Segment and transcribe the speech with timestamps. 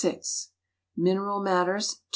[0.01, 0.19] 0
[0.97, 2.01] Mineral matters 2.